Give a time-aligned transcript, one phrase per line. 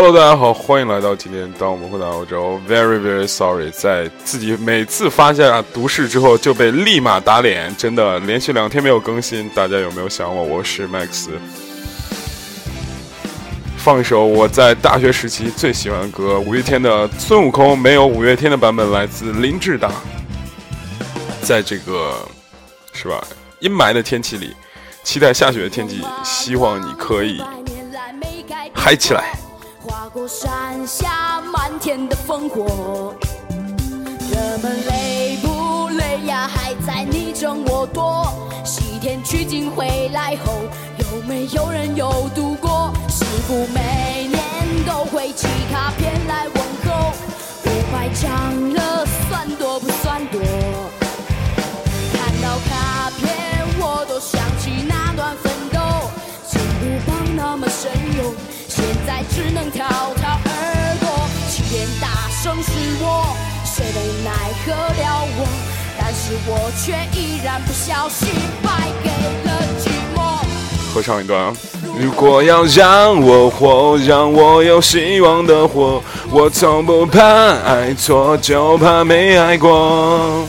[0.00, 1.52] Hello，大家好，欢迎来到今天。
[1.58, 10.40] 当我们回到欧洲，Very very sorry，在自己每次发下毒誓之后就被立马打脸，真的连续两天没有更新，大家有没有想我？
[10.44, 11.30] 我是 Max。
[13.76, 19.90] 放一首我在大学时期最喜欢的歌，五月天的《孙悟空》，没有五月天的版本，来自林志达。
[21.42, 22.14] 在这个
[22.92, 23.20] 是吧
[23.58, 24.54] 阴霾的天气里，
[25.02, 27.42] 期待下雪的天气，希望你可以
[28.72, 29.32] 嗨起来。
[29.88, 33.14] 划过山下漫天的烽火，
[34.30, 36.46] 人们累不累呀？
[36.46, 38.30] 还在你争我夺。
[38.64, 40.52] 西天取经回来后，
[40.98, 42.92] 有没有人有度过？
[43.08, 47.12] 师傅每年都会寄卡片来问候？
[47.64, 50.38] 五百张了，算多不算多？
[59.38, 59.86] 只能跳
[60.16, 64.32] 跳而过，起点大声是我，谁能奈
[64.66, 65.46] 何了我？
[65.96, 68.28] 但是我却依然不小心
[68.60, 69.10] 败给
[69.48, 70.42] 了寂寞。
[70.92, 71.52] 合唱一段啊！
[71.96, 76.02] 如果要让我活，让我有希望的活，
[76.32, 80.48] 我从不怕爱错，就怕没爱过。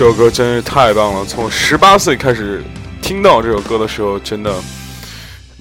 [0.00, 1.26] 这首歌真是太棒了！
[1.26, 2.64] 从十八岁开始
[3.02, 4.50] 听到这首歌的时候，真的，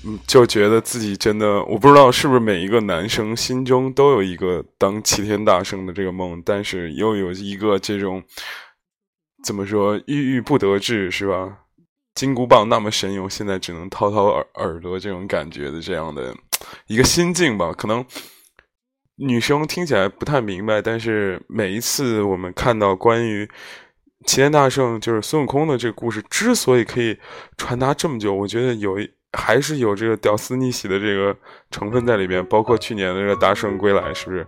[0.06, 8.24] 嗯，就觉得自己真的，我不知道是不是每一个男生心中都有一个当齐天大圣的这个梦，但是又有一个这种
[9.44, 11.58] 怎么说郁郁不得志是吧？
[12.16, 16.34] 金箍棒那么神勇，现在只能掏掏耳耳朵这种感觉的这样的
[16.88, 17.74] 一个心境吧？
[17.74, 18.06] 可能
[19.18, 23.46] 女生听起来不太明白，但是每一次我们看到关于。
[24.26, 27.18] 齐天大圣就是孙悟空的这个故事，之所以可以
[27.58, 31.36] 传达这么久，我觉得有一还是有这个屌丝逆袭的这个
[31.72, 32.46] 成分在里边。
[32.48, 34.46] 包括去年的这个大圣归来，是不是？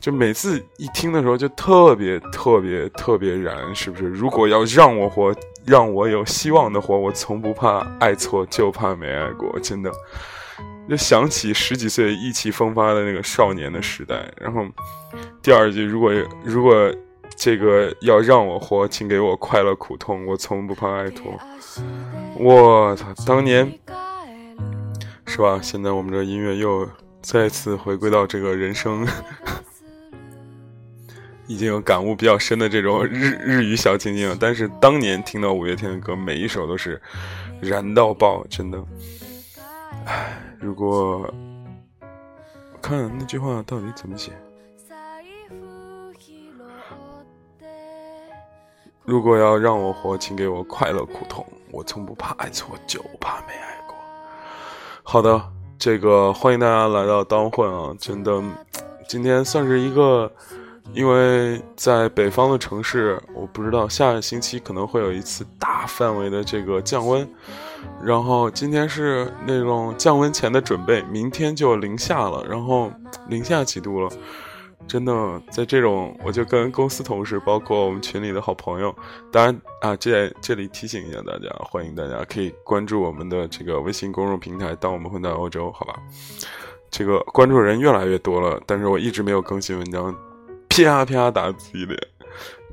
[0.00, 4.04] 就每次一听的时候，就特别特别特别燃，是不是？
[4.04, 5.34] 如果要让我活，
[5.66, 9.58] 让我有希望的活，我从不怕爱错，就怕没爱过。
[9.60, 9.90] 真的，
[10.88, 14.32] 就想起十几岁意气风发的那个少年的时代。
[14.40, 14.64] 然后
[15.42, 16.12] 第二句，如果
[16.44, 16.94] 如果。
[17.36, 21.38] 这个要让我活，请给我快乐苦痛，我从不怕爱错。
[22.36, 23.78] 我操，当年
[25.26, 25.60] 是吧？
[25.62, 26.88] 现在我们这音乐又
[27.20, 29.06] 再次回归到这个人生
[31.46, 34.36] 已经有感悟比较深的这种日日语小情景。
[34.40, 37.00] 但是当年听到五月天的歌，每一首都是
[37.60, 38.82] 燃到爆，真的。
[40.06, 41.32] 唉，如果
[42.80, 44.32] 看那句话到底怎么写？
[49.04, 51.44] 如果要让我活，请给我快乐苦痛。
[51.70, 53.94] 我从不怕爱错，就怕没爱过。
[55.02, 55.42] 好的，
[55.78, 57.94] 这个欢迎大家来到当混啊！
[57.98, 58.42] 真的，
[59.06, 60.30] 今天算是一个，
[60.94, 67.28] 因为在北方的城市，我不知道下个星期可能会有一次大范围的这个降温，
[68.02, 72.90] 然后今天是那种降温前的准备，明天就零下了，然后
[73.28, 74.08] 零下几度了。
[74.86, 78.94] 真的，在这种，我就跟公司同事，包括我们群里的好朋友，
[79.32, 84.74] 当然啊，这这里提醒一下大家，欢迎大家可以关注我们的这个微信公众平台。
[84.76, 85.94] 当我们混到欧洲，好吧，
[86.90, 90.14] 这个关注人越来越多了，但是我一直没有更新文章，
[90.68, 91.98] 啪啪打自己脸，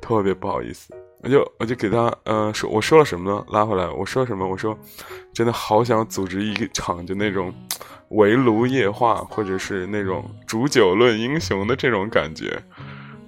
[0.00, 0.94] 特别不好意思。
[1.24, 3.44] 我就我就给他，呃，说我说了什么呢？
[3.48, 4.46] 拉回来，我说什么？
[4.46, 4.76] 我说，
[5.32, 7.52] 真的好想组织一场就那种。
[8.08, 12.62] 围炉夜话，或者是那种煮酒论英雄的这种感觉，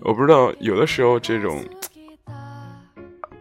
[0.00, 1.64] 我不知道有的时候这种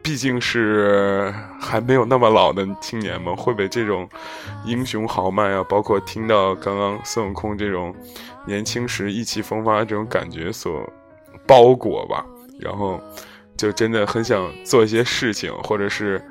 [0.01, 4.07] 毕竟是还没有那么老的青年嘛，会被这种
[4.65, 7.93] 英雄豪迈啊，包括听到刚刚孙悟空这种
[8.45, 10.89] 年轻时意气风发这种感觉所
[11.45, 12.25] 包裹吧，
[12.59, 13.01] 然后
[13.57, 16.21] 就真的很想做一些事情，或者是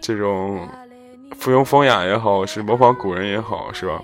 [0.00, 0.68] 这种
[1.38, 4.00] 附庸风雅也好，是模仿古人也好，是吧？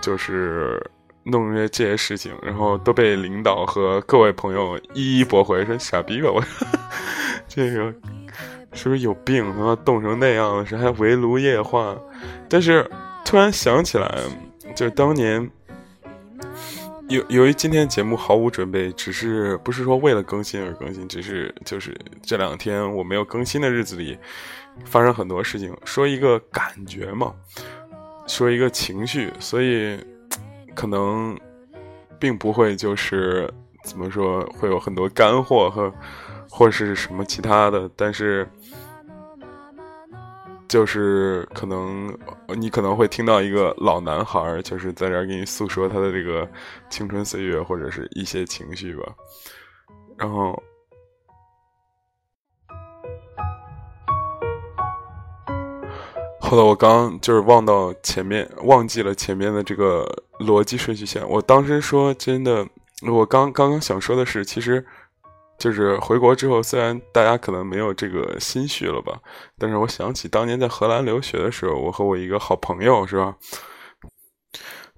[0.00, 0.82] 就是
[1.24, 6.42] 弄些这些事情，然后都被领导和各位朋友一一驳回，说傻逼吧我，
[7.46, 7.92] 这个
[8.72, 9.44] 是不是有病？
[9.54, 11.96] 他妈冻成那样了，是还围炉夜话？
[12.48, 12.88] 但是
[13.24, 14.22] 突然想起来，
[14.74, 15.50] 就是当年
[17.08, 24.16] 由由于今天节目毫无准备，只是不是说为了更新而更新，只是就是这两天我没有更新的日子里
[24.84, 27.34] 发生很多事情，说一个感觉嘛。
[28.28, 29.98] 说一个情绪，所以
[30.74, 31.36] 可能
[32.20, 33.52] 并不会就是
[33.82, 35.92] 怎么说会有很多干货和
[36.48, 38.48] 或是什么其他的，但是
[40.68, 42.16] 就是可能
[42.56, 46.48] 你可能会听到一个老男孩就是在这儿给你诉说他的这个
[46.90, 49.14] 青春岁月或者是一些情绪吧，
[50.16, 50.62] 然后。
[56.48, 60.06] 后来我刚就是忘到前面，忘记了前面的这个
[60.40, 61.22] 逻辑顺序线。
[61.28, 62.66] 我当时说真的，
[63.06, 64.82] 我刚刚刚想说的是，其实
[65.58, 69.20] 就是回国之后，虽然大家可能没有这个心绪了吧，
[69.58, 73.36] 但是我想起当年在荷兰留学的时候，我和我一个好朋友是吧，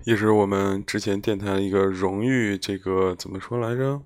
[0.05, 4.00] 也是我们之前电台一个荣誉这个怎么说来着，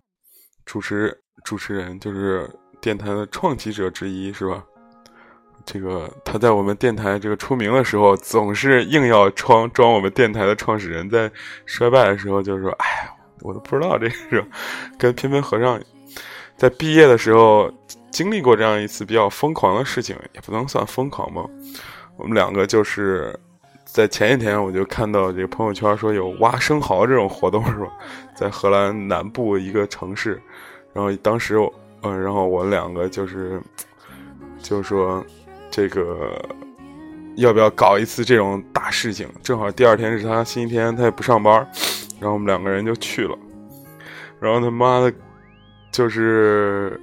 [0.65, 2.51] 主持主持人就是
[2.81, 4.65] 电台的创起者之一是吧？
[5.67, 11.31] 这个他在我们电台这个出名的时候，总是硬要装装我们电台的创始人，在
[11.65, 14.45] 衰败的时候，就是说，哎呀，我都不知道这个事，
[14.99, 15.81] 跟偏偏和尚
[16.57, 17.73] 在毕业的时候
[18.11, 21.43] 经历过这样一次比较疯狂的事情，也不能算疯狂吧。
[22.17, 23.35] 我们两个就是
[23.87, 27.89] 在前一天，我就看到这个朋友圈说有挖生蚝这种活动，是吧？
[28.37, 30.41] 在荷兰南部一个城市，
[30.93, 31.57] 然后当时，
[32.03, 33.59] 嗯，然后我们两个就是，
[34.61, 35.25] 就是说。
[35.75, 36.41] 这个
[37.35, 39.29] 要不要搞一次这种大事情？
[39.43, 41.53] 正好第二天是他星期天，他也不上班，
[42.21, 43.37] 然后我们两个人就去了。
[44.39, 45.13] 然后他妈的，
[45.91, 46.97] 就是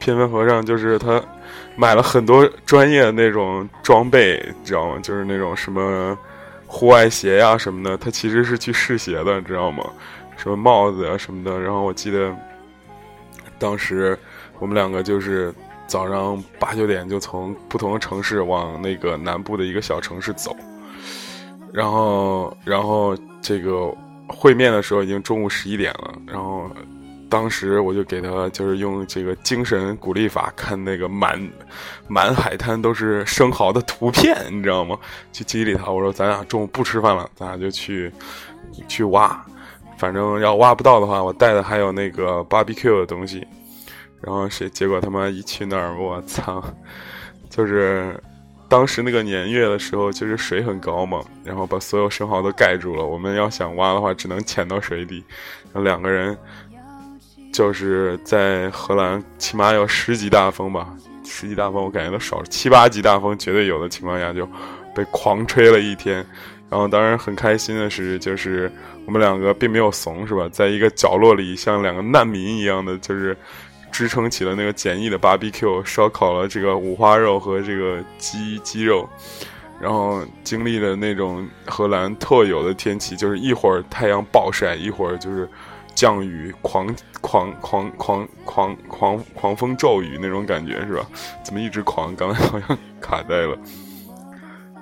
[0.00, 1.22] 偏偏和尚，就是他
[1.76, 4.98] 买了很多专业的那种装备，知道吗？
[5.00, 6.18] 就是那种什么
[6.66, 7.96] 户外鞋呀什么的。
[7.96, 9.84] 他其实是去试鞋的，知道吗？
[10.36, 11.60] 什么帽子啊什么的。
[11.60, 12.34] 然后我记得
[13.60, 14.18] 当时
[14.58, 15.54] 我们两个就是。
[15.86, 20.56] 早上八九点就从不同的城市往那个南部的一个小城市走，
[21.72, 23.94] 然后，然后这个
[24.28, 26.14] 会面的时候已经中午十一点了。
[26.26, 26.70] 然后，
[27.28, 31.40] 当时我就给他就是用这个精神鼓励法看那个满
[32.08, 34.96] 满海滩都是生蚝的图片，你知道吗？
[35.32, 35.90] 去激励他。
[35.90, 38.10] 我说咱俩中午不吃饭了，咱俩就去
[38.88, 39.44] 去挖，
[39.98, 43.46] 反正要挖不到的话，我带的还有那个 barbecue 的东西。
[44.24, 44.68] 然后谁？
[44.70, 46.64] 结果他妈一去那儿， 我操！
[47.50, 48.18] 就是
[48.68, 53.04] 当时那个年月的时候，就是水很高嘛，然后把所有生蚝都盖住了。
[53.04, 55.22] 我们要想挖的话，只能潜到水底。
[55.72, 56.36] 然后两个人
[57.52, 60.88] 就是在荷兰，起码有十级大风吧，
[61.24, 64.48] 十级大风我感觉都少七八级大风绝对有的情况下，就
[64.94, 66.26] 被狂吹了一天。
[66.70, 68.72] 然后当然很开心的是，就是
[69.06, 70.48] 我们两个并没有怂，是吧？
[70.50, 73.36] 在一个角落里，像两个难民一样的，就是。
[73.94, 79.08] 支撑起了那个简易的 barbecue，烧烤了这个五花肉和这个鸡鸡肉，
[79.80, 85.48] 然后经历了那种荷兰特有的天气，就是一会儿太阳暴晒，一会儿就是
[85.94, 91.06] 降雨，狂狂狂狂狂狂狂风骤雨那种感觉是吧？
[91.44, 92.16] 怎么一直狂？
[92.16, 93.56] 刚才好像卡带了，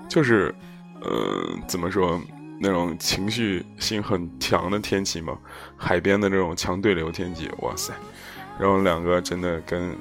[0.09, 0.55] 就是
[1.03, 2.19] 呃，怎么说
[2.59, 5.37] 那种情绪性很强的天气嘛？
[5.77, 7.93] 海边的这种强对流天气，哇塞！
[8.63, 9.93] 然后两个真的跟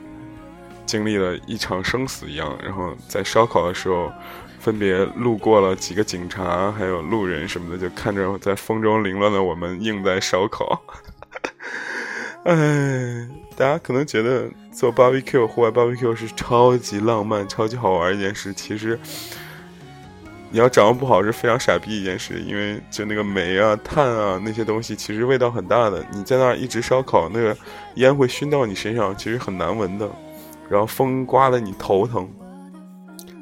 [0.86, 4.12] 经历了一场生死一样，然后在烧烤的时候，
[4.60, 10.80] 分别路过了几个警察，还有路人什么的，就看着在风中凌乱的我们硬在烧烤。
[12.44, 13.28] 哎，
[13.58, 19.00] 大家可能觉得做 barbecue 户外 barbecue 是超级浪漫、超级好玩一件事，其实。
[20.52, 26.06] 你要掌握不好是非常傻逼一件事，因为就那个煤啊、炭啊那些东西，其实味道很大的。
[26.12, 27.56] 你在那儿一直烧烤，那个
[27.96, 30.10] 烟会熏到你身上，其实很难闻的。
[30.70, 32.30] 然后风刮得你头疼，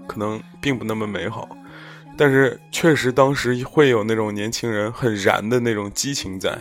[0.08, 1.50] 可能并不那么美好。
[2.18, 6.58] 但是确实当时会有那种年轻人很燃的那种激情在，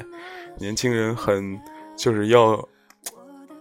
[0.58, 1.60] 年轻人很
[1.96, 2.68] 就是要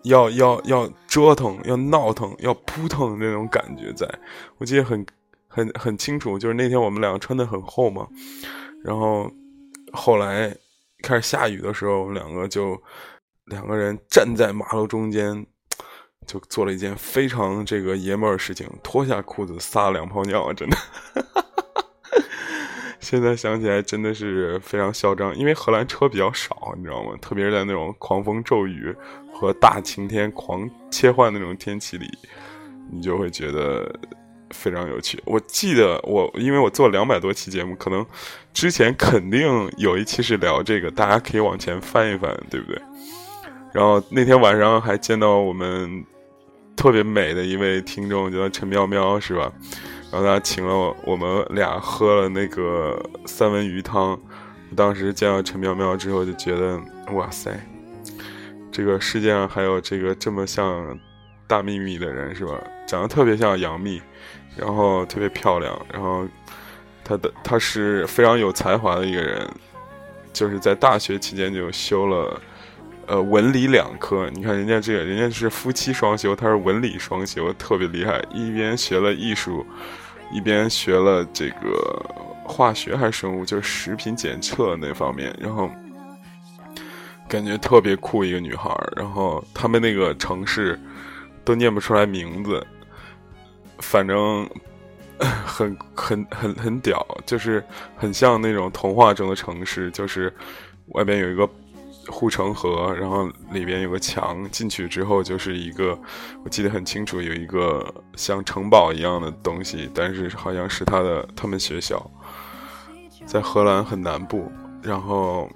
[0.04, 4.08] 要要要折腾，要闹腾，要扑腾那种感觉，在
[4.58, 5.06] 我记得很
[5.58, 8.08] 很很清楚，就是那天我们两个穿的很厚嘛，
[8.84, 9.28] 然后
[9.92, 10.56] 后来
[11.02, 12.80] 开始下雨的时候，我们两个就
[13.46, 15.44] 两个人站在马路中间，
[16.28, 20.78] 就做了一件非常这个爷们儿的事情，脱下裤子撒了两泡尿，真的。
[23.00, 27.18] 现在想起来真的是非常嚣张，因为荷兰车比较少，你知道吗？
[27.20, 28.96] 特别是在那种狂风骤雨
[29.34, 32.08] 和大晴天狂切换那种天气里，
[32.92, 33.90] 你就会觉得
[34.52, 35.22] 非常有趣。
[35.26, 38.06] 我记得我，因为我做两百多期节目，可能
[38.54, 42.82] 之前肯定有一期是聊这个，大家可以往前翻一翻，对不对？
[43.74, 46.04] 然后那天晚上还见到我们
[46.76, 49.52] 特别美的一位听众，叫陈喵喵，是吧？
[50.12, 54.18] 然后他请了我我们俩喝了那个三文鱼汤，
[54.76, 56.80] 当时见到陈喵喵之后就觉得
[57.12, 57.52] 哇塞，
[58.72, 60.98] 这个世界上还有这个这么像
[61.46, 62.54] 大秘密的人是吧？
[62.88, 64.02] 长得特别像杨幂，
[64.56, 66.28] 然后特别漂亮，然后
[67.04, 69.48] 她的她是非常有才华的一个人，
[70.34, 72.42] 就是在大学期间就修了
[73.06, 79.64] 呃文理两科，你看人家这个人家是夫妻双修，她是文理双修，特别厉害，一边学了艺术。
[80.30, 82.06] 一边学了这个
[82.44, 85.72] 化学还是生物，就是食品检测那方面，然后
[87.30, 88.94] 感觉特别酷一个女孩儿。
[88.98, 90.78] 然后他们那个城市
[91.46, 92.62] 都念不出来名字，
[93.80, 94.50] 反正
[95.46, 97.64] 很 很很很屌，就是
[97.96, 100.34] 很像那种童话中的城市，就是
[100.90, 101.50] 外边有一个。
[102.10, 106.00] 护城河，然后里边有个墙，进去之后就是一个，
[106.42, 112.10] 我记得很清楚，有一个像城堡一样的东西，但是好像是他的他们学校，
[113.26, 114.50] 在荷兰很南部。
[114.82, 115.50] 然后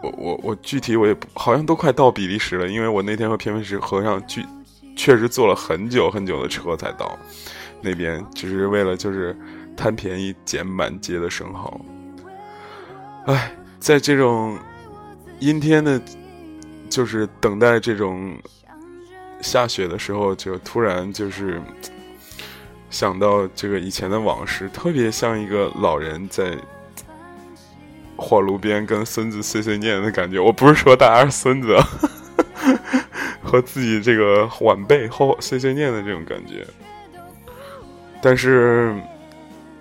[0.00, 4.46] 我我我具体我也不好像都快到比利时了，因为我那天和偏偏是河上去，
[5.00, 7.18] 确实坐了很久很久的车才到
[7.80, 9.34] 那边，只是为了就是
[9.74, 11.80] 贪便宜捡满街的生蚝。
[13.24, 14.58] 哎，在这种。
[15.38, 15.98] 阴天的，
[16.90, 18.36] 就是等待这种
[19.40, 21.58] 下雪的时候，就突然就是
[22.90, 26.54] 想到这个以前的往事，特别像一个老人在
[28.18, 30.38] 火炉边跟孙子碎碎念的感觉。
[30.38, 31.74] 我不是说大家是孙子，
[33.50, 36.64] 和自己这个晚辈后碎碎念的这种感觉。
[38.22, 38.94] 但是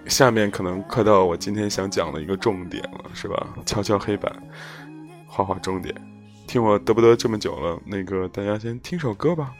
[0.08, 3.48] 下面可能快到我今天想讲的一个重点了，是吧？
[3.68, 4.36] 敲敲黑板。
[5.28, 5.94] 画画重点，
[6.48, 9.54] 听我嘚不嘚这么久了，那个大家先听首歌吧，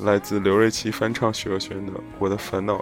[0.00, 2.78] 来自刘瑞琦翻唱许若瑄的《我的烦恼》。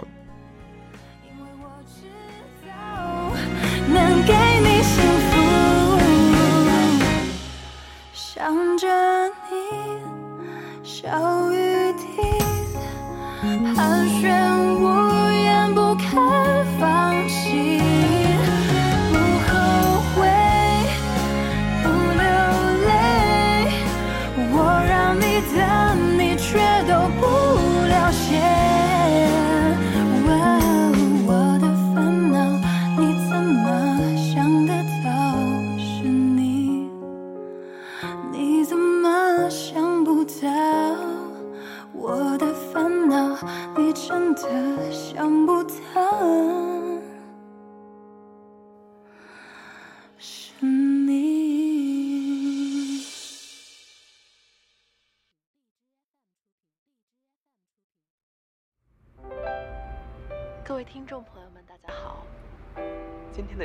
[11.05, 12.17] 小雨滴，
[13.75, 16.34] 盘旋屋檐不开。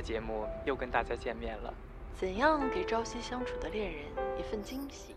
[0.01, 1.75] 的节目又跟大家见面了。
[2.19, 4.03] 怎样给朝夕相处的恋人
[4.39, 5.15] 一份惊喜？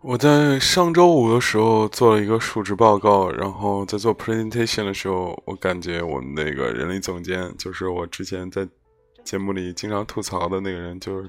[0.00, 8.66] 我在上周五的时候做了一个述职报告，然后在做 presentation 的时候，我感觉我们那个人力总监，就是我之前在
[9.24, 11.28] 节目里经常吐槽的那个人，就是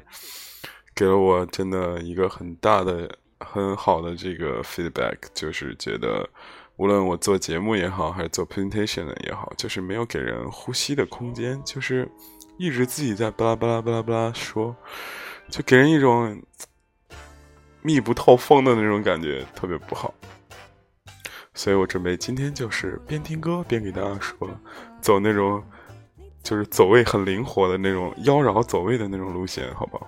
[0.95, 6.29] 给了我真的一个很大的、很好的这个 feedback，就是觉得。
[6.77, 12.10] 无论我做节目也好，还是做 presentation 的也好，就是没有给人呼吸的空间，就是
[12.57, 14.75] 一直自己在巴拉巴拉巴拉巴拉说，
[15.50, 16.41] 就给人一种
[17.81, 20.13] 密不透风的那种感觉，特别不好。
[21.53, 24.50] 所以我准备今天就是边听歌边给大家说，
[25.01, 25.63] 走那种
[26.41, 30.07] 就是走位很灵活的那种妖娆走位的那种路线，好不好？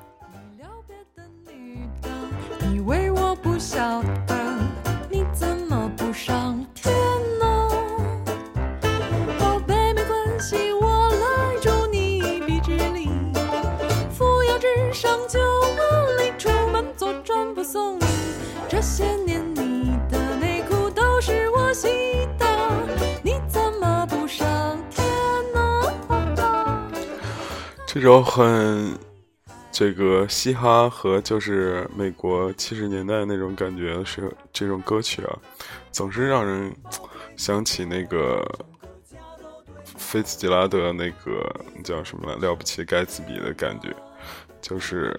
[27.95, 28.93] 这种很
[29.71, 35.39] 这个嘻哈和就是美国七十年代那种感觉是这种歌曲啊，
[35.93, 36.75] 总是让人
[37.37, 38.45] 想起那个
[39.97, 41.49] 菲茨杰拉德那个
[41.85, 43.95] 叫什么了不起盖茨比的感觉，
[44.61, 45.17] 就是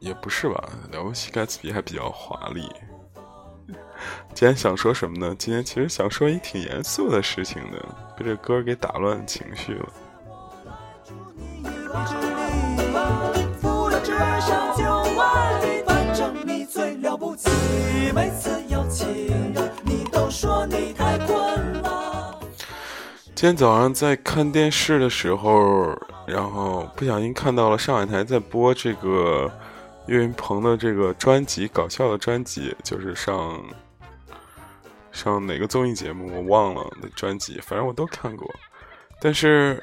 [0.00, 2.68] 也不是吧，了不起盖茨比还比较华丽。
[4.34, 5.32] 今天想说什么呢？
[5.38, 7.78] 今天其实想说一挺严肃的事情的，
[8.16, 9.88] 被这歌给打乱情绪了。
[23.34, 29.50] 今天早上在看电视的时候，然后不小心看到了上海台在播这个
[30.06, 33.58] 岳云鹏的这个专辑，搞笑的专辑，就是上
[35.10, 38.46] 上哪个综艺节目我忘了的专辑，反正我都看过。
[39.22, 39.82] 但是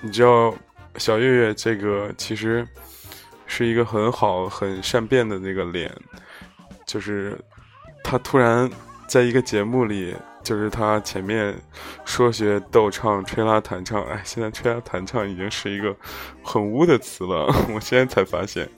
[0.00, 0.52] 你知道，
[0.96, 2.66] 小岳岳这个其实
[3.46, 5.90] 是一个很好、很善变的那个脸，
[6.86, 7.38] 就是
[8.02, 8.70] 他突然
[9.06, 10.14] 在一个节目里。
[10.44, 11.54] 就是他前面
[12.04, 15.94] 说学逗唱、吹拉弹唱，哎，现在吹拉弹唱已经是一个
[16.42, 17.46] 很污的词了。
[17.72, 18.68] 我现在才发现，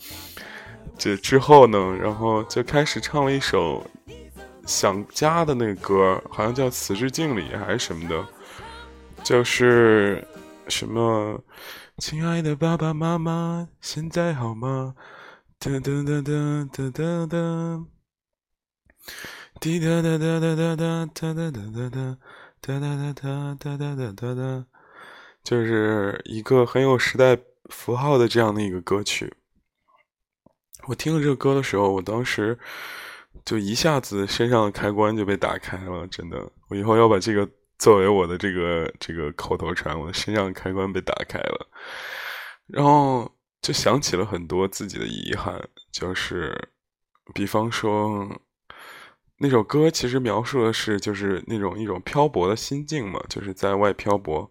[0.99, 3.83] 这之后呢，然后就开始唱了一首
[4.67, 8.27] 想家的那个歌，好像叫《此致敬礼》还是什么的，
[9.23, 10.23] 就是
[10.69, 11.43] 什么
[11.99, 14.97] “亲爱的爸爸妈妈，现在好吗？”
[15.61, 17.87] 噔噔噔噔噔噔噔。
[19.61, 22.01] 滴答答答答答答答答答答
[22.61, 24.67] 答答答答答答答答，
[25.45, 27.39] 就是一个很有时代
[27.71, 29.33] 符号的这样的一个歌曲。
[30.89, 32.59] 我听了这个歌的时候，我当时
[33.45, 36.51] 就一下子身上的开关就被打开了，真的。
[36.69, 37.49] 我以后要把这个
[37.85, 41.69] 作为我的这个这个口头禅，我的身上开关被打开了，
[42.67, 46.71] 然后就想起了很多自己的遗憾，就是
[47.35, 48.27] 比方说。
[49.39, 54.51] 那首歌其实描述的是，就是那种一种漂泊的心境嘛，就是在外漂泊。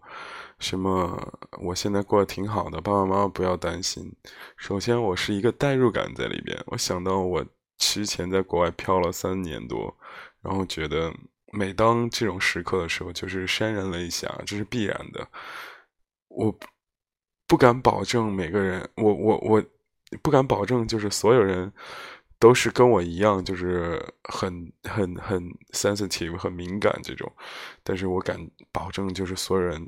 [0.60, 1.18] 什么？
[1.62, 4.14] 我现在过得挺好的，爸爸妈妈不要担心。
[4.56, 7.44] 首先，我是一个代入感在里边，我想到我
[7.78, 9.96] 之前在国外漂了三年多，
[10.42, 11.12] 然后觉得
[11.54, 15.26] 每当这种时刻的时候，就是潸然泪下，这是必然的。
[16.28, 16.54] 我
[17.46, 19.64] 不敢保证每个人，我我我
[20.22, 21.72] 不敢保证，就是所有人。
[22.40, 27.32] 都是跟我一样，就是很很很 sensitive，很敏感这种，
[27.82, 28.36] 但是我敢
[28.70, 29.80] 保证，就是所有人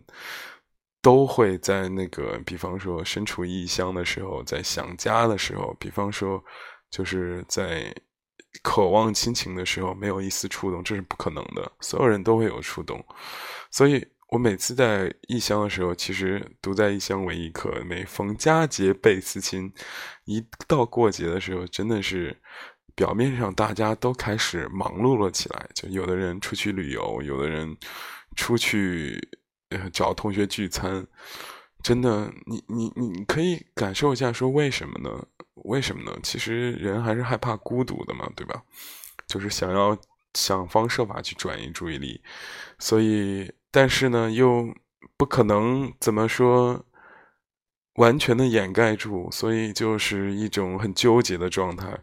[1.03, 6.43] 都会在那个，比方说身处异乡的时候，在想家的时候，比方说
[6.89, 7.95] 就是在
[8.63, 13.05] 渴望亲情的时候，没有一丝触动，这是不可能的，所有人都会有触动，
[13.71, 14.07] 所以。
[14.31, 17.73] 我每次在异乡的时候，其实独在异乡为异客。
[17.85, 19.73] 每逢佳节倍思亲，
[20.25, 22.37] 一到过节的时候，真的是
[22.97, 25.69] 表面上大家都开始忙碌了起来。
[25.77, 27.77] 就有的人出去旅游，有的人
[28.35, 29.17] 出去
[29.93, 31.07] 找同学聚餐。
[31.87, 35.25] 真的，你你你可以感受一下，说为什么呢？
[35.67, 36.19] 为什么呢？
[36.21, 38.61] 其实人还是害怕孤独的嘛，对吧？
[39.29, 39.97] 就是想要
[40.35, 42.21] 想方设法去转移注意力，
[42.81, 43.53] 所以。
[43.71, 44.75] 但是呢，又
[45.17, 46.85] 不可能怎么说
[47.97, 51.97] 完全的掩盖住，所以就是一种很纠结的状态。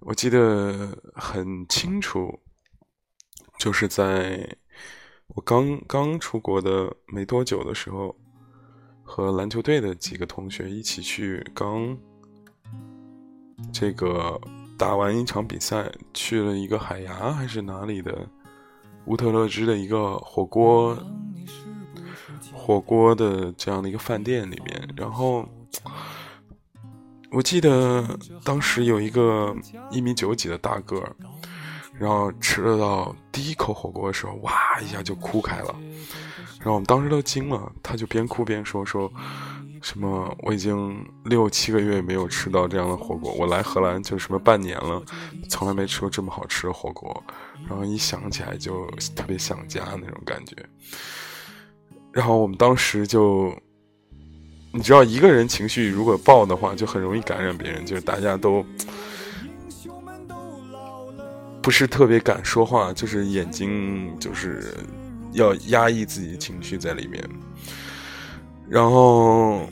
[0.00, 2.40] 我记得很清楚，
[3.58, 4.56] 就是在
[5.28, 8.14] 我刚刚出国的没多久的时候，
[9.14, 11.94] 和篮球队的几个同学一起去刚
[13.70, 14.40] 这个
[14.78, 18.26] 打完一场比赛，去了一个海牙还是哪里的。
[19.04, 20.96] 乌特勒支的一个火锅
[22.54, 25.46] 火锅的这样的一个饭店里面，然后
[27.30, 29.54] 我记得当时有一个
[29.90, 31.14] 一米九几的大个儿，
[31.98, 35.74] 然后吃了到第一口火锅的时候，哇一下就哭开了，
[36.58, 39.12] 然后我们当时都惊了，他就边哭边说说。
[39.84, 40.32] 什么？
[40.42, 43.32] 我已经六七个月没有吃到这样的火锅。
[43.32, 45.02] 我来荷兰就什么半年了，
[45.48, 47.20] 从来没吃过这么好吃的火锅。
[47.68, 50.54] 然后一想起来就特别想家那种感觉。
[52.12, 53.52] 然后我们当时就，
[54.72, 57.84] 你知道，一个人情绪如果爆的话，就很容易感染别人。
[57.84, 58.64] 就是大家都
[61.62, 64.74] 不是特别敢说话，就是眼睛就是
[65.32, 67.22] 要压抑自己的情绪在里面。
[68.68, 69.68] 然后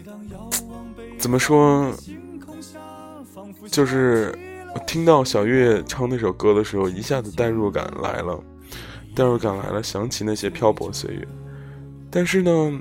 [1.18, 1.92] 怎么说？
[3.70, 4.37] 就是
[4.74, 8.42] 我听到小月唱那首歌的时候，一下子代入感来了，
[9.14, 11.26] 代入感来了，想起那些漂泊岁月。
[12.11, 12.81] 但是呢，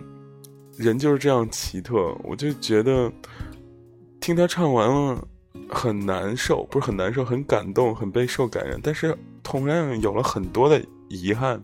[0.78, 3.12] 人就是这样奇特，我就觉得
[4.19, 5.28] 听他唱完了
[5.69, 11.62] 很难受，不是很难受，很感动，很备受感染，但是同样有了很多的遗憾。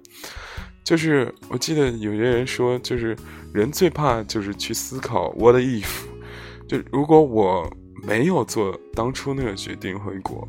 [0.84, 3.18] 就是我记得有些人说，就是
[3.54, 6.04] 人最怕就是去思考 what if，
[6.68, 7.70] 就如果我
[8.04, 10.48] 没有做当初那个决定回国，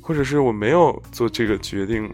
[0.00, 2.10] 或者是我没有做这个决定。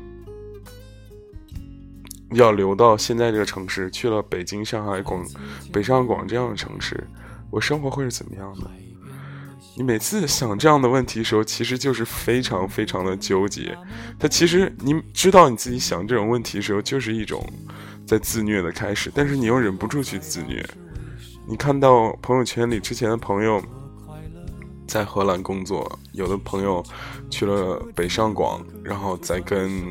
[2.35, 5.27] 要留到现在这个城市，去了北京、上海、广
[5.73, 7.05] 北上广这样的城市，
[7.51, 8.71] 我生活会是怎么样的？
[9.81, 13.75] 你每次想这样的问题的时候，其实就是非常非常的纠结。
[14.19, 17.43] 他其实你知道你自己想这种问题的时候，就是一种
[18.07, 20.63] 在自虐的开始，但是你又忍不住去自虐。
[21.49, 23.59] 你看到朋友圈里之前的朋友
[24.87, 26.85] 在荷兰工作，有的朋友
[27.31, 29.83] 去了北上广，然后再跟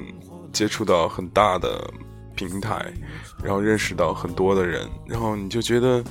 [0.53, 1.91] 接触到很大的。
[2.35, 2.93] 平台，
[3.43, 6.01] 然后认识到很多的人，然后你就觉得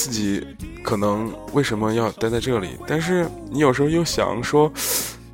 [0.00, 0.42] 自己
[0.82, 2.70] 可能为什么要待在这里？
[2.86, 4.72] 但是你有时候又想说，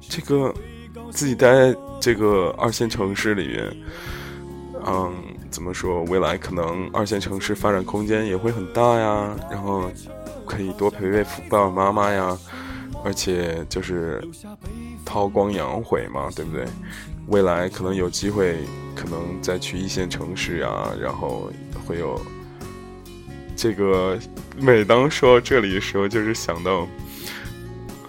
[0.08, 0.52] 这个
[1.12, 3.76] 自己待在这个二线城市里面，
[4.84, 5.14] 嗯，
[5.52, 6.02] 怎么说？
[6.06, 9.88] 未来可能二线城市发展空间也会很大呀，然后
[10.44, 12.36] 可以多陪陪爸爸妈妈呀，
[13.04, 14.20] 而且就是
[15.04, 16.66] 韬光养晦嘛，对不对？
[17.28, 18.58] 未来可能有机会。
[18.96, 21.52] 可能再去一线城市啊，然后
[21.86, 22.18] 会有
[23.56, 24.18] 这个。
[24.58, 26.88] 每当说到这里的时候，就是想到，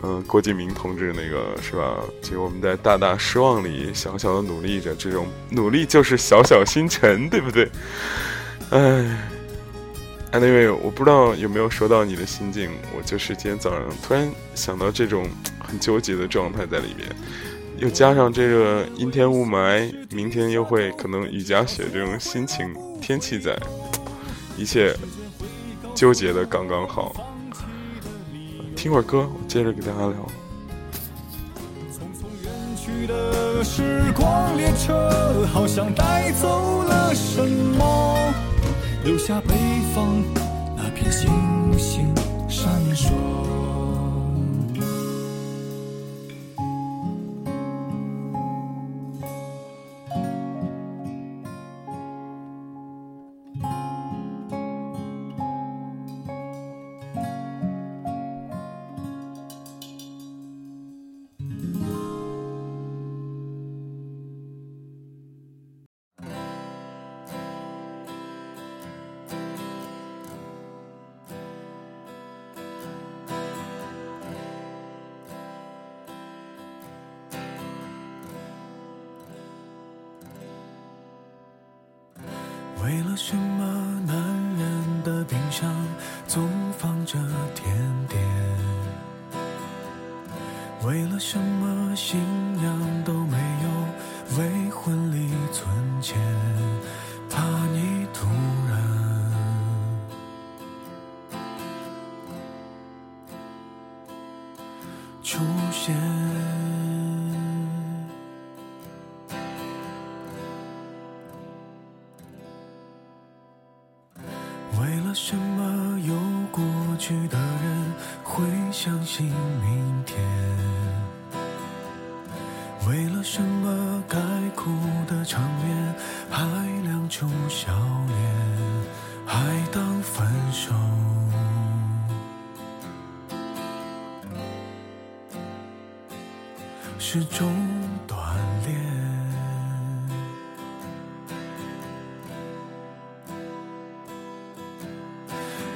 [0.01, 1.97] 嗯，郭敬明同志那个是吧？
[2.21, 7.69] 就我们在大大失望里小小的努力着，这种努力就是小小星辰，对不对？
[8.69, 9.29] 哎
[10.31, 12.69] ，anyway，我不知道有没有说到你的心境。
[12.95, 15.27] 我就是今天早上突然想到这种
[15.60, 17.10] 很纠结的状态在里面。
[17.77, 23.55] 又加上这个阴天雾霾，明天又会可能雨夹雪，这种心情天气在，
[24.57, 24.95] 一切
[25.97, 27.12] 纠结的刚刚好。
[28.75, 30.13] 听会儿歌，我接着给大家聊。
[31.91, 38.31] 匆匆远去的时光列车好像带走了什么，
[39.03, 39.55] 留下北
[39.95, 40.23] 方
[40.75, 41.31] 那片星
[41.79, 42.07] 星
[82.88, 83.65] 为了什么
[84.06, 84.15] 男
[84.58, 85.69] 人的冰箱
[86.26, 87.19] 总放着
[87.54, 87.67] 甜
[88.08, 88.23] 点？
[90.86, 92.17] 为了什么新
[92.56, 95.67] 娘都没有为婚礼存
[96.02, 96.17] 钱？
[97.30, 98.26] 怕你突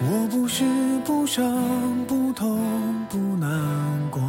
[0.03, 0.63] 我不是
[1.05, 1.43] 不伤
[2.07, 4.21] 不痛不难过。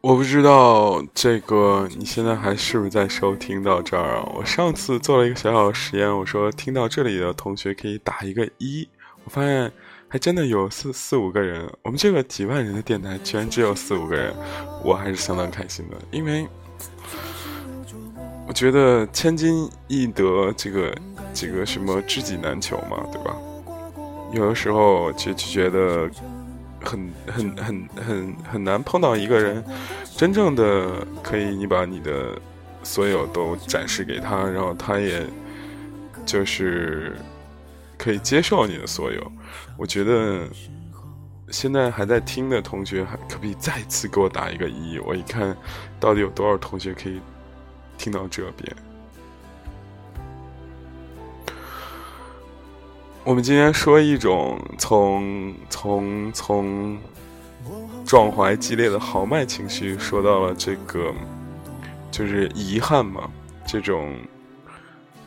[0.00, 4.28] 我不知道这个你现在还是不是在收听到这儿啊？
[4.34, 8.88] 我上次做了一个小小的实验，我说听到这里的同学可以打一个一，
[9.24, 9.72] 我发现。
[10.08, 14.30] 还真的有四四五个人，我们这个几万人的电台居然只有四五个人，
[14.84, 16.46] 我还是相当开心的，因为
[18.46, 20.94] 我觉得千金易得，这个
[21.32, 23.34] 这个什么知己难求嘛，对吧？
[24.32, 26.10] 有的时候就就觉得
[26.80, 29.62] 很很很很很难碰到一个人，
[30.16, 32.30] 真正的可以你把你的
[32.82, 35.24] 所有都展示给他，然后他也
[36.24, 37.14] 就是
[37.98, 39.32] 可以接受你的所有。
[39.76, 40.48] 我觉得
[41.50, 44.98] 现在还在听的同学，还可不可以再次给我打一个一？
[45.00, 45.56] 我一看
[46.00, 47.20] 到底有多少同学可以
[47.98, 48.74] 听到这边。
[53.24, 56.98] 我们今天说一种从从从
[58.04, 61.14] 壮怀激烈的豪迈情绪，说到了这个
[62.10, 63.30] 就是遗憾嘛，
[63.64, 64.12] 这种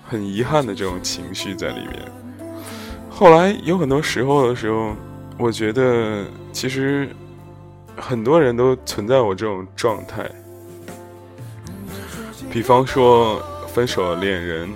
[0.03, 2.11] 很遗憾的这种情绪在里面。
[3.09, 4.93] 后来有很多时候的时候，
[5.37, 7.09] 我觉得其实
[7.95, 10.29] 很多人都存在我这种状态，
[12.51, 14.69] 比方说分手的恋人。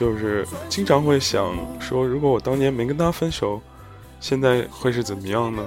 [0.00, 3.60] 就是经常会想说，如果我当年没跟他分手，
[4.18, 5.62] 现在会是怎么样呢？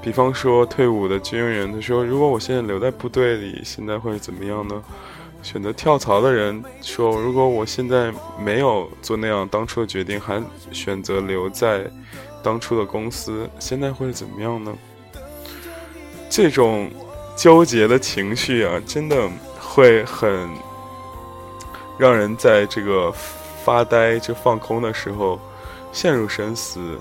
[0.00, 4.82] 比方说退伍的军人，他说，如果我现在留在部队里，现在会怎么样呢？
[5.42, 8.10] 选择跳槽的人说，如果我现在
[8.42, 10.42] 没有做那样当初的决定，还
[10.72, 11.84] 选择留在
[12.42, 14.74] 当初的公司，现在会是怎么样呢？
[16.30, 16.90] 这种
[17.36, 19.28] 纠结的情绪啊，真的
[19.60, 20.48] 会很
[21.98, 23.12] 让人在这个。
[23.70, 25.38] 发呆就放空的时候，
[25.92, 26.98] 陷入深思。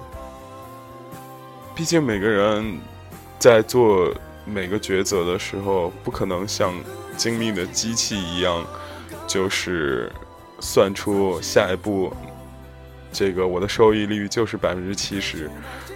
[1.74, 2.78] 毕竟每个人
[3.40, 4.14] 在做
[4.46, 6.72] 每个抉择的时候，不可能像
[7.18, 8.64] 精密的机器一样，
[9.26, 10.12] 就是
[10.60, 12.14] 算出下一步
[13.12, 15.50] 这个我的收益率就是百分之七十，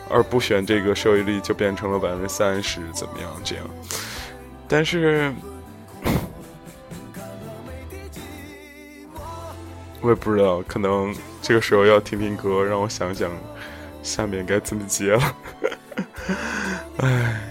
[0.10, 3.30] 而不选这个收益率就变成了百分之三十，怎么样？
[3.44, 3.66] 这样，
[4.68, 5.32] 但是。
[10.04, 13.32] 我也不知道，可能这个时候要听听歌，让我想想
[14.04, 15.36] 下面该怎么接了。
[16.98, 17.43] 唉。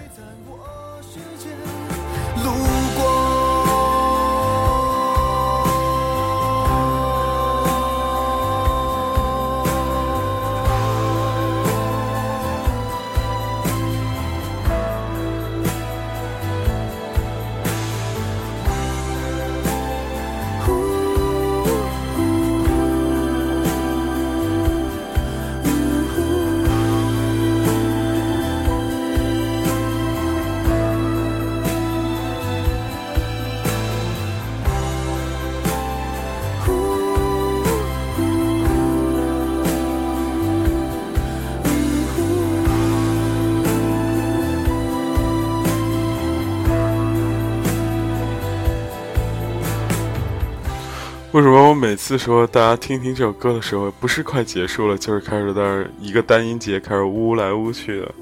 [51.82, 58.14] 每次说大家听听这首歌的时候，不是快结束了，就是开始在一个单音节开始呜来呜去的？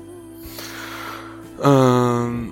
[1.59, 2.49] 嗯，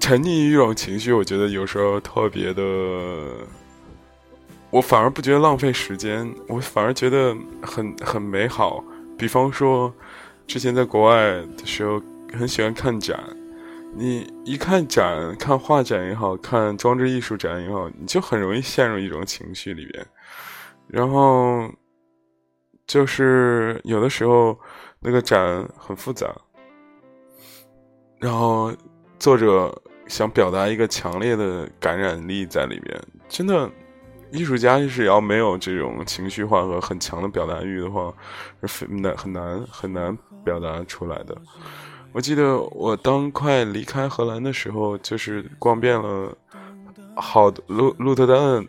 [0.00, 2.64] 沉溺于一种情绪，我觉得有时候特别的，
[4.70, 8.82] 我反而不觉得浪费时间，我反而觉得很很美好。
[9.16, 9.94] 比方说，
[10.44, 12.02] 之前在国外的时候，
[12.36, 13.16] 很喜欢看展。
[13.98, 20.06] 你一看展，看画展也好看装置艺术展也好，你就很容易陷入一种情绪里边。
[20.86, 21.66] 然后
[22.86, 24.58] 就是有的时候
[25.00, 26.26] 那个展很复杂，
[28.20, 28.72] 然后
[29.18, 29.74] 作者
[30.06, 33.02] 想表达一个强烈的感染力在里边。
[33.28, 33.70] 真的，
[34.30, 38.12] 艺术家就是要没有这种情绪化和很强的表达欲的话，
[38.64, 41.36] 是难很难很难表达出来的。
[42.16, 46.34] 我记得我当快离开荷兰的时候，就是逛遍了
[47.14, 48.66] 好鹿鹿特丹，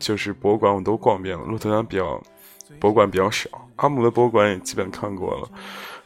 [0.00, 1.44] 就是博物馆我都逛遍了。
[1.44, 2.18] 鹿特丹比较
[2.80, 5.50] 博物馆比较少，阿姆的博物馆也基本看过了。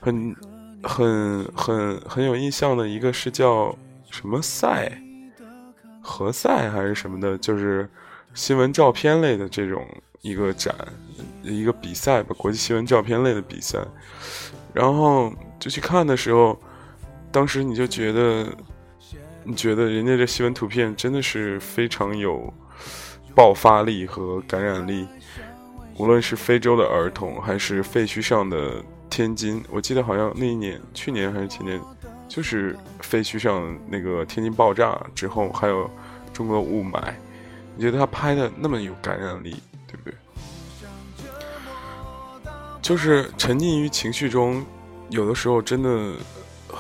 [0.01, 0.35] 很
[0.83, 3.73] 很很很有印象的一个是叫
[4.11, 4.91] 什么赛
[6.01, 7.89] 何赛还是什么的，就是
[8.35, 9.87] 新闻照片类的这种
[10.21, 10.75] 一个展，
[11.45, 13.79] 一个比赛吧，国际新闻照片类的比赛。
[14.75, 16.59] 然后就去看的时候。
[17.33, 18.47] 当时你就觉得，
[19.43, 22.53] 你觉得人家这新闻图片真的是非常有
[23.35, 25.09] 爆发力和感染力，
[25.97, 31.81] 无论是非洲的儿童，还是废墟上的天津，我记得好像那一年，去年还是前年，
[32.29, 35.91] 就是废墟上那个天津爆炸之后，还有
[36.35, 37.03] 中国雾霾，
[37.75, 40.15] 你觉得他拍的那么有感染力，对不对？
[42.83, 44.63] 就是沉浸于情绪中，
[45.09, 46.13] 有的时候真的。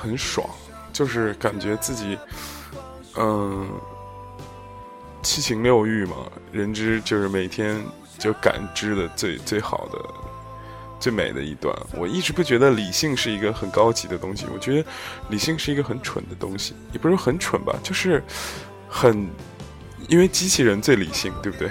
[0.02, 0.44] 很爽，
[0.92, 2.18] 就是感觉自己，
[3.16, 3.70] 嗯，
[5.22, 6.16] 七情六欲嘛，
[6.50, 7.80] 人之就是每天
[8.18, 9.98] 就感知的最最好的、
[10.98, 11.72] 最美的一段。
[11.96, 14.88] 我一直不觉得理性是一个很高级的东西，我觉得
[15.28, 18.20] 理性是一个很蠢的东西，也不是很蠢吧，就是
[18.88, 19.30] 很，
[20.08, 21.70] 因为机器人最理性，对不对？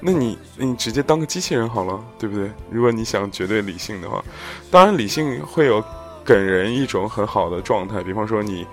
[0.00, 2.50] 那你你直接当个机器人好了，对不对？
[2.68, 4.24] 如果你想绝对理性的话，
[4.72, 5.84] 当然理性会有。
[6.28, 8.66] 给人一种很好的状态，比方说你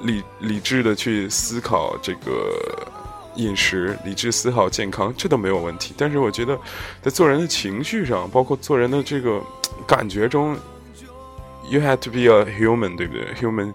[0.00, 2.52] 理理智的去思考这个
[3.36, 5.94] 饮食、理智思考、健康，这都没有问题。
[5.96, 6.58] 但是我觉得，
[7.00, 9.40] 在做人的情绪上，包括做人的这个
[9.86, 10.56] 感觉中
[11.70, 13.72] ，you have to be a human，对不对？human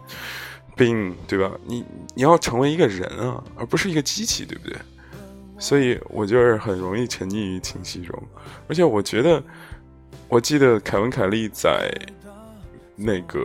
[0.76, 1.50] being，对吧？
[1.66, 4.76] 你你要成为一个人啊，而不是一个机器，对不对？
[5.58, 8.22] 所以我就是很容易沉溺于情绪中，
[8.68, 9.42] 而且我觉得，
[10.28, 11.90] 我记得凯文·凯利在
[13.00, 13.40] 那个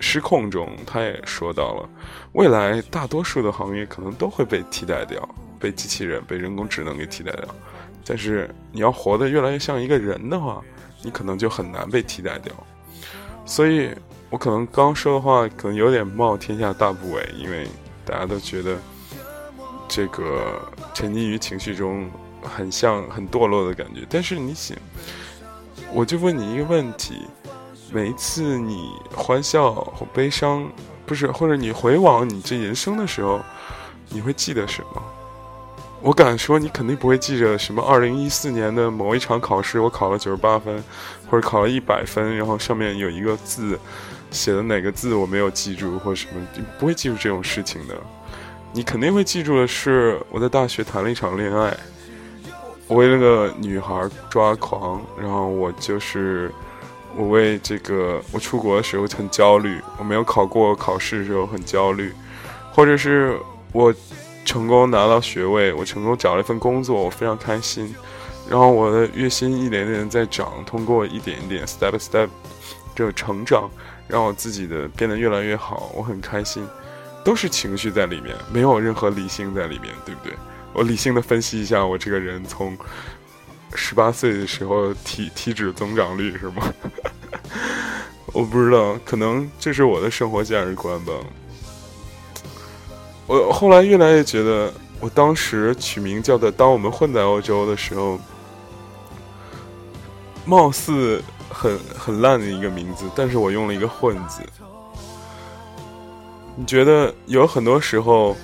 [0.00, 1.88] 失控中，他也说到了，
[2.32, 5.28] 未来大多数的行业可能都会被替代掉，
[5.60, 7.44] 被机器人、被人工智能给替代掉。
[8.04, 10.62] 但是你要活得越来越像一个人的话，
[11.02, 12.52] 你可能就很难被替代掉。
[13.44, 13.90] 所以
[14.30, 17.66] 我可能刚说的话可能有点冒天下大不韪，因为
[18.04, 18.76] 大家都觉得。
[19.86, 22.10] 这个沉溺于情绪中，
[22.42, 24.00] 很像很堕落的感觉。
[24.08, 24.76] 但是你想，
[25.92, 27.26] 我就问你一个问题：
[27.94, 30.68] 每一次你欢笑或悲伤，
[31.06, 33.40] 不是或者你回望你这人生的时候，
[34.08, 35.00] 你会记得什么？
[36.02, 40.82] 我敢说，你肯定不会记着什么二零一四年的某一场考试，我考了九十八分，
[41.30, 43.78] 或者考了一百分，然后上面有一个字，
[44.32, 46.44] 写的哪个字我没有记住，或什么，
[46.80, 47.94] 不会记住这种事情的。
[48.72, 51.72] 你肯定会记住的是，我在大学谈了一场恋爱，
[52.88, 56.50] 我为那个女孩抓狂，然后我就是
[57.16, 62.12] 我为这个我出国的时候很焦虑，我没有考过考试的时候很焦虑，
[62.72, 63.38] 或者是
[63.72, 63.94] 我
[64.44, 67.94] 成功拿到学位，我成功找了一份工作，我非常开心，
[68.48, 72.28] 然后我的月薪一点点在涨，通过一点点 step step
[72.94, 73.70] 这个成长，
[74.06, 76.66] 让我自己的变得越来越好，我很开心。
[77.24, 80.34] 都是情绪在里面，没有任何理性在里面，对不对？
[80.74, 82.76] 我理性的分析一下，我这个人从
[83.74, 86.72] 十八岁的时候体体脂增长率是吗？
[88.32, 91.12] 我不知道，可能这是我的生活价值观吧。
[93.26, 98.18] 我后来越来越觉得，我当时取名叫做“当我们混在欧洲”的时候，
[100.44, 104.40] 貌似很很烂的一个名字，但是我用了一个“混”字。
[106.56, 108.36] 你觉得有很多时候，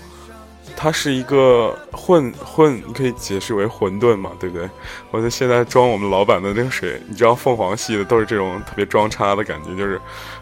[0.76, 4.68] 它是一个混混，你可以解释为混沌嘛，对不对？
[5.10, 10.00] 我在现在装我们老板的那个水，你知道凤凰系的都是这种特别装叉的感觉，就是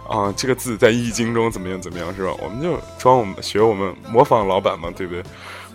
[0.08, 2.32] 啊，这个字在易经中怎么样怎么样，是吧？
[2.42, 5.22] 我们就装我们学我们模仿老板嘛，对不对？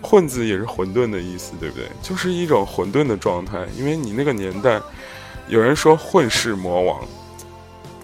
[0.00, 1.86] 混字也是混沌的意思，对不对？
[2.02, 4.80] 就是一种混沌的状态，因为你那个年代，
[5.48, 7.00] 有人说混世魔王，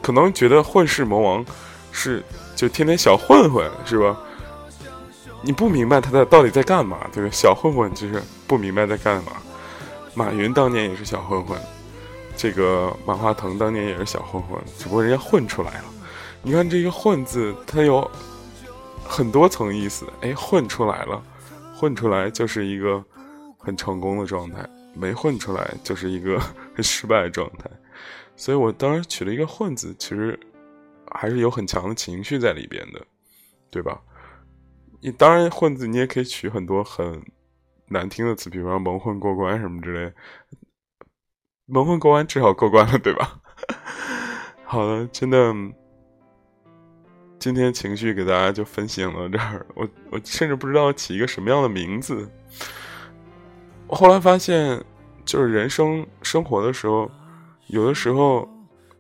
[0.03, 1.45] 可能觉得混世魔王
[1.91, 2.23] 是。
[2.57, 4.15] 就天天小混混是吧？
[5.43, 7.31] 你不明白他在到底在干嘛，对吧？
[7.33, 9.33] 小混混就是不明白在干嘛。
[10.15, 11.59] 马云当年也是小混混，
[12.37, 15.85] 这个马化腾当年也是小混混，只不过人家混出来了。
[16.43, 18.09] 你看这个“混”字，它有
[19.05, 20.07] 很多层意思。
[20.21, 21.23] 哎，混出来了，
[21.75, 23.03] 混出来就是一个
[23.59, 24.63] 很成功的状态；
[24.95, 26.41] 没混出来就是一个
[26.75, 27.71] 很失败的状态。
[28.37, 30.39] 所以我当时取了一个“混”字，其实。
[31.13, 33.05] 还是有很强的情绪在里边的，
[33.69, 34.01] 对吧？
[35.01, 37.23] 你当然混子，你也可以取很多很
[37.89, 40.13] 难听的词，比方蒙混过关什么之类。
[41.67, 43.41] 蒙混过关至少过关了，对吧？
[44.65, 45.55] 好了，真的，
[47.39, 49.67] 今天情绪给大家就分享到这儿。
[49.75, 52.31] 我我甚至不知道起一个什么样的名字。
[53.87, 54.83] 我后来发现，
[55.25, 57.11] 就是人生生活的时候，
[57.69, 58.49] 有的时候，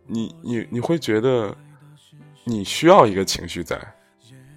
[0.07, 1.57] 你你你会觉得。
[2.45, 3.79] 你需要一个情绪在，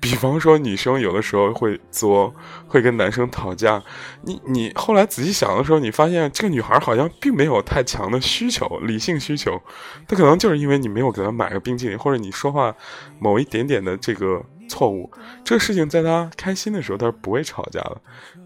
[0.04, 2.36] 比方说女生有的时候会作，
[2.68, 3.82] 会跟男生讨架。
[4.24, 9.58] 你你后来仔细想的时候，你发现这个女孩好像并没有太强的需求，理性需求。
[10.06, 12.76] 她可能就是因为你没有给她买个冰淇淋，或者你说话
[13.18, 15.10] 某一点点的这个错误，
[15.46, 18.02] 这个事情在她开心的时候她是不会吵架的。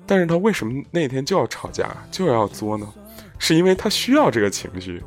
[0.05, 2.87] 但是她为什么那天就要吵架，就要作呢？
[3.39, 5.01] 是因为她需要这个情绪。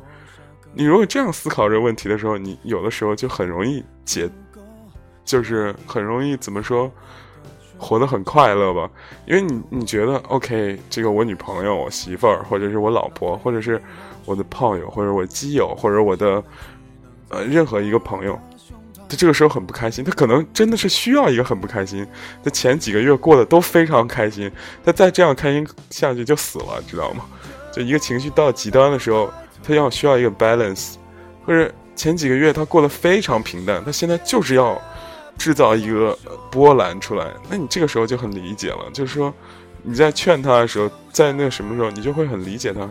[0.73, 4.29] 你如果这样思考这个问题的时候，你有的时候就很容易解，
[5.23, 6.91] 就是很容易怎么说，
[7.77, 8.89] 活得很快乐吧？
[9.25, 13.81] 因为你你觉得，OK，这个我女朋友、我媳妇儿，或者是我老婆，或者是
[14.25, 16.43] 我的炮友，或者我基友，或者我的
[17.29, 18.39] 呃任何一个朋友，
[19.09, 22.05] 他这个时候很不开心，他可能真的是需要一个很不开心。
[22.43, 24.51] 他前几个月过得都非常开心，
[24.83, 27.25] 他再这样开心下去就死了，知道吗？
[27.71, 29.31] 就一个情绪到极端的时候。
[29.63, 30.95] 他要需要一个 balance，
[31.45, 34.81] 或者前几个月他过得非常平淡，他现在就是要
[35.41, 36.15] 制造一个
[36.51, 37.33] 波澜出来。
[37.49, 39.33] 那你这个时候就很理解了，就是说
[39.81, 42.87] 你在劝他的时候，在那什么时候，你就会很理解他，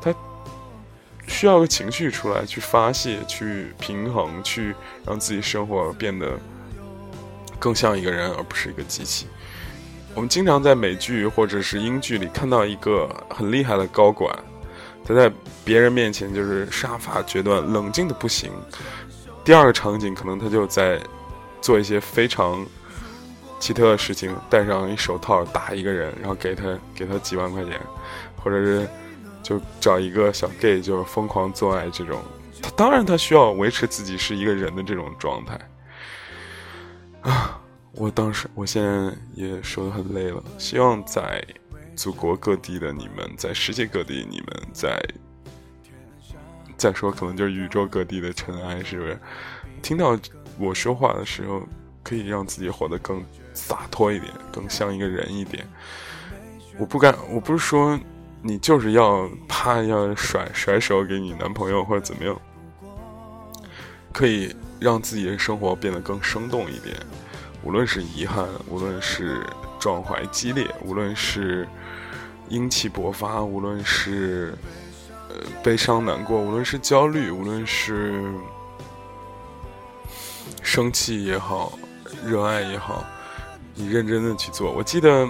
[0.00, 0.14] 他
[1.26, 4.74] 需要个情绪出来去发泄、去平衡、去
[5.04, 6.30] 让自己生活变得
[7.58, 9.26] 更像一个人，而不是一个机器。
[10.14, 14.34] 我们经常在美剧或者是英剧里看到一个很厉害的高管，
[15.04, 15.30] 他在
[15.62, 18.50] 别人面前就是杀伐决断、冷静的不行。
[19.44, 20.98] 第二个场景可能他就在
[21.60, 22.64] 做一些非常
[23.58, 27.80] 奇特的事情，戴上一手套打一个人，然后给他给他几万块钱，
[28.36, 28.88] 或者是
[29.42, 32.20] 就找一个小 gay 就是疯狂做爱这种。
[32.62, 35.58] 他当然他需要维持自己是一个人的这种状态
[37.22, 37.60] 啊。
[37.92, 40.42] 我当时，我现在也说的很累了。
[40.58, 41.42] 希望在
[41.94, 45.02] 祖国各地的你们，在世界各地你们，在
[46.76, 49.18] 再说可能就是宇宙各地的尘埃，是不是？
[49.80, 50.14] 听到
[50.58, 51.62] 我说话的时候，
[52.02, 55.66] 可以让自己活得更洒脱一点，更像一个人一点。
[56.78, 57.98] 我不敢，我不是说
[58.42, 62.40] 你就是要怕要甩甩手给你男朋友或者怎么样，
[64.12, 66.96] 可以让自己的生活变得更生动一点。
[67.62, 69.40] 无论是遗憾，无论是
[69.80, 71.66] 壮怀激烈，无论是
[72.48, 74.54] 英气勃发，无论是
[75.28, 78.22] 呃悲伤难过，无论是焦虑，无论是
[80.66, 81.78] 生气也好，
[82.24, 83.06] 热爱也好，
[83.76, 84.72] 你认真的去做。
[84.72, 85.26] 我记得。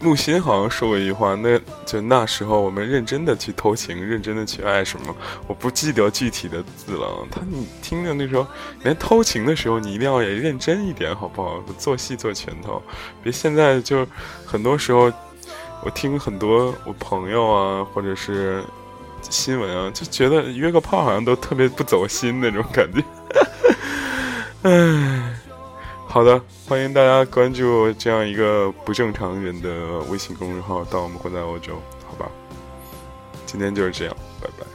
[0.00, 7.26] 木心好像说过一句话，那就那时候我们认真的去偷情，认真的去爱什么，我不记得具体的字了。
[7.30, 8.46] 他你听着那时候，
[8.82, 11.58] 连偷情的时候你一定要也认真一点，好不好？
[11.78, 12.82] 做戏做全头，
[13.22, 14.06] 别现在就
[14.44, 15.10] 很多时候，
[15.82, 18.62] 我听很多我朋友啊，或者是
[19.30, 23.02] 新闻啊，就觉得约个炮好像都特别不走心那种感觉，
[24.64, 25.40] 唉。
[26.06, 30.84] 好的，欢迎大家关注这样一个不正常人的微信公众号。
[30.84, 32.30] 到我们活在欧洲，好吧，
[33.46, 34.73] 今天就是这样，拜拜。